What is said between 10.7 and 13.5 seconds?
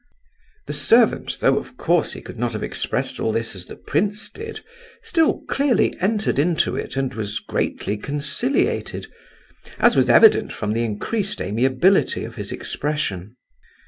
the increased amiability of his expression.